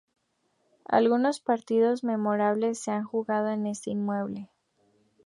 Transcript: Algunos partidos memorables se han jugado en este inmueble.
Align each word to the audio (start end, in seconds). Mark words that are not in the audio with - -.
Algunos 0.89 1.41
partidos 1.41 2.03
memorables 2.03 2.79
se 2.79 2.89
han 2.89 3.03
jugado 3.03 3.49
en 3.49 3.67
este 3.67 3.91
inmueble. 3.91 4.49